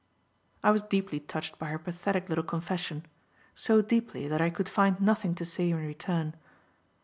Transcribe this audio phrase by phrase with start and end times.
[0.63, 3.05] I was deeply touched by her pathetic little confession;
[3.53, 6.33] so deeply that I could find nothing to say in return.